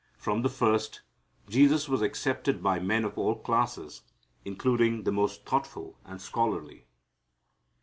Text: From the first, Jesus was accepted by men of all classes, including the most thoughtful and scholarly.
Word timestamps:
From 0.17 0.41
the 0.41 0.49
first, 0.49 1.01
Jesus 1.47 1.87
was 1.87 2.01
accepted 2.01 2.63
by 2.63 2.79
men 2.79 3.05
of 3.05 3.19
all 3.19 3.35
classes, 3.35 4.01
including 4.43 5.03
the 5.03 5.11
most 5.11 5.45
thoughtful 5.45 5.95
and 6.03 6.19
scholarly. 6.19 6.87